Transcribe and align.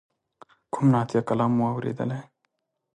کوم 0.71 0.85
نعتیه 0.93 1.21
کلام 1.29 1.51
مو 1.57 1.63
اوریدلی. 1.71 2.19